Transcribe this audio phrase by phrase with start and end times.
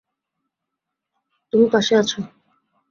[1.53, 2.11] তুমি পাশে আছ।